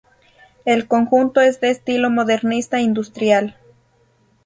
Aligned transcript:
El 0.65 0.87
conjunto 0.87 1.41
es 1.41 1.61
de 1.61 1.69
estilo 1.69 2.09
modernista 2.09 2.79
industrial. 2.79 3.55